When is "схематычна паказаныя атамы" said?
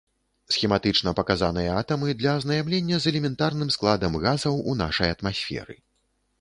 0.53-2.15